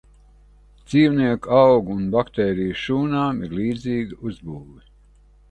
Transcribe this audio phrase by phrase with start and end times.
[0.93, 4.85] Dzīvnieku, augu un baktēriju šūnām ir līdzīga uzbūve.